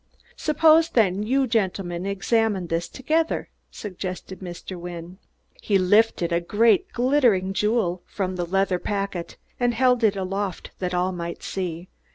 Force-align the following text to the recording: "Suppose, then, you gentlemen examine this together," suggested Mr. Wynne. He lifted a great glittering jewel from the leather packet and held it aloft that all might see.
"Suppose, 0.35 0.89
then, 0.89 1.21
you 1.21 1.45
gentlemen 1.45 2.07
examine 2.07 2.65
this 2.65 2.89
together," 2.89 3.49
suggested 3.69 4.39
Mr. 4.39 4.75
Wynne. 4.75 5.19
He 5.61 5.77
lifted 5.77 6.31
a 6.31 6.41
great 6.41 6.91
glittering 6.91 7.53
jewel 7.53 8.01
from 8.07 8.35
the 8.35 8.45
leather 8.47 8.79
packet 8.79 9.37
and 9.59 9.75
held 9.75 10.03
it 10.03 10.15
aloft 10.15 10.71
that 10.79 10.95
all 10.95 11.11
might 11.11 11.43
see. 11.43 11.87